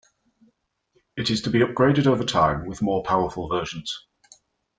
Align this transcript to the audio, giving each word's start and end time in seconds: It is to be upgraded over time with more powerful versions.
It 1.15 1.29
is 1.29 1.43
to 1.43 1.51
be 1.51 1.59
upgraded 1.59 2.07
over 2.07 2.23
time 2.25 2.65
with 2.65 2.81
more 2.81 3.03
powerful 3.03 3.47
versions. 3.49 4.07